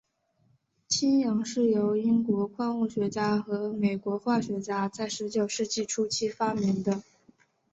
[0.87, 7.03] 氢氧是由英国矿物学家和美国化学家在十九世纪初期发明的。